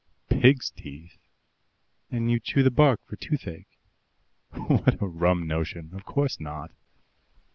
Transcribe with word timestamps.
"PIGS' 0.31 0.71
TEETH?" 0.71 1.19
"And 2.09 2.31
you 2.31 2.39
chew 2.39 2.63
the 2.63 2.71
bark 2.71 3.01
for 3.05 3.17
toothache." 3.17 3.67
"What 4.49 4.99
a 4.99 5.05
rum 5.05 5.45
notion! 5.45 5.91
Of 5.93 6.05
course 6.05 6.39
not!" 6.39 6.71